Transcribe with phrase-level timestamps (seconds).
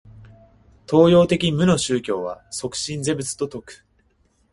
[0.89, 3.85] 東洋的無の宗教は即心是仏と説く。